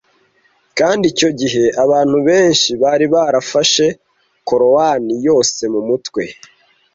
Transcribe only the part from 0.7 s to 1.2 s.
kandi